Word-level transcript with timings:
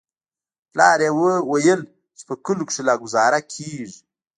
پلار 0.71 0.99
يې 1.05 1.09
ويل 1.51 1.81
چې 2.17 2.23
په 2.29 2.35
کليو 2.45 2.67
کښې 2.69 2.81
لا 2.87 2.93
گوزاره 3.03 3.39
کېږي. 3.53 3.99